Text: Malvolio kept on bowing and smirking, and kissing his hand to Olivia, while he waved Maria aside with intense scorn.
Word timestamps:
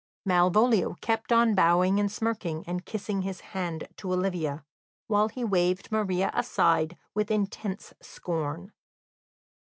Malvolio 0.25 0.95
kept 0.99 1.31
on 1.31 1.53
bowing 1.53 1.99
and 1.99 2.11
smirking, 2.11 2.63
and 2.65 2.87
kissing 2.87 3.21
his 3.21 3.41
hand 3.53 3.87
to 3.97 4.11
Olivia, 4.11 4.65
while 5.05 5.29
he 5.29 5.43
waved 5.43 5.91
Maria 5.91 6.31
aside 6.33 6.97
with 7.13 7.29
intense 7.29 7.93
scorn. 8.01 8.71